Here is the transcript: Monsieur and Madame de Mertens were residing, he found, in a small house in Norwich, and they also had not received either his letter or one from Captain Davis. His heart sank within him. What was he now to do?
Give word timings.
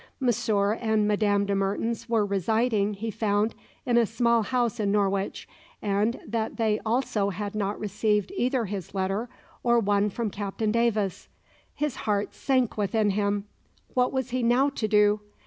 Monsieur 0.19 0.73
and 0.73 1.07
Madame 1.07 1.45
de 1.45 1.53
Mertens 1.53 2.09
were 2.09 2.25
residing, 2.25 2.95
he 2.95 3.11
found, 3.11 3.53
in 3.85 3.97
a 3.99 4.07
small 4.07 4.41
house 4.41 4.79
in 4.79 4.91
Norwich, 4.91 5.47
and 5.79 6.19
they 6.27 6.79
also 6.83 7.29
had 7.29 7.53
not 7.53 7.79
received 7.79 8.31
either 8.35 8.65
his 8.65 8.95
letter 8.95 9.29
or 9.61 9.79
one 9.79 10.09
from 10.09 10.31
Captain 10.31 10.71
Davis. 10.71 11.27
His 11.75 11.97
heart 12.09 12.33
sank 12.33 12.77
within 12.79 13.11
him. 13.11 13.45
What 13.93 14.11
was 14.11 14.31
he 14.31 14.41
now 14.41 14.69
to 14.69 14.87
do? 14.87 15.19